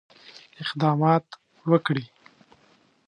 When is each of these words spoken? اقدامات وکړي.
اقدامات 0.61 1.25
وکړي. 1.71 2.03